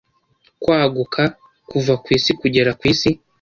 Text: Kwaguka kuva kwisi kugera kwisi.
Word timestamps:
Kwaguka 0.61 1.21
kuva 1.69 1.93
kwisi 2.03 2.31
kugera 2.39 2.71
kwisi. 2.79 3.09